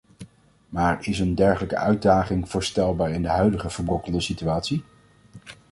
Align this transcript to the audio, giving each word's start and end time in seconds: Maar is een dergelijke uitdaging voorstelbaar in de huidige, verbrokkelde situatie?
Maar 0.69 0.97
is 1.07 1.19
een 1.19 1.35
dergelijke 1.35 1.77
uitdaging 1.77 2.49
voorstelbaar 2.49 3.11
in 3.11 3.21
de 3.21 3.29
huidige, 3.29 3.69
verbrokkelde 3.69 4.21
situatie? 4.21 4.83